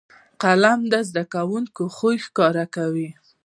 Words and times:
قلم 0.41 0.79
د 0.91 0.93
زده 1.09 1.23
کوونکو 1.33 1.83
خوی 1.95 2.17
ښکاره 2.25 2.65
کوي 2.75 3.09